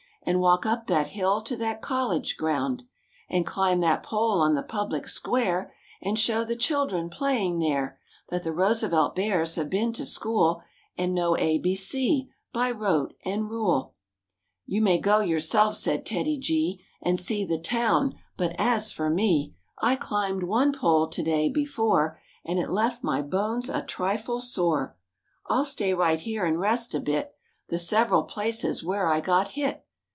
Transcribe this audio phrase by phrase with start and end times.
[0.23, 2.83] And walk up that hill to that college ground.
[3.27, 8.43] And climb that pole on the public square And show the children playing there That
[8.43, 10.61] the Roosevelt Bears have been to school
[10.95, 14.63] And know A B C by rote and rule." THE BEARS PUT OUT A FIRE
[14.67, 16.71] "You may go yourself, \~~ flfifr _^ said TEDDY G,.
[16.71, 16.79] N liT
[17.09, 20.71] "And see the town, but as ''1 jm for me, fin 'S') I climbed one
[20.71, 24.95] pole to day before ^ J yM And it left my bones a trifle sore.
[25.47, 27.33] I'll stay right here and rest a bit
[27.69, 29.83] The several places where I got hit."